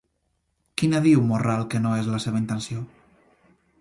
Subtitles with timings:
[0.81, 2.87] Quina diu Morral que no és la seva intenció?